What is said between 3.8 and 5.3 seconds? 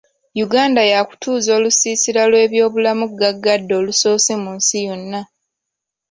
olusoose mu nsi yonna.